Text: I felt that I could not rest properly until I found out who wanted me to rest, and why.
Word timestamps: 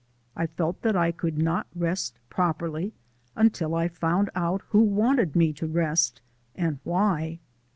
I 0.35 0.47
felt 0.47 0.81
that 0.81 0.95
I 0.95 1.11
could 1.11 1.37
not 1.37 1.67
rest 1.75 2.17
properly 2.31 2.93
until 3.35 3.75
I 3.75 3.87
found 3.87 4.31
out 4.33 4.63
who 4.69 4.79
wanted 4.79 5.35
me 5.35 5.53
to 5.53 5.67
rest, 5.67 6.21
and 6.55 6.79
why. 6.83 7.37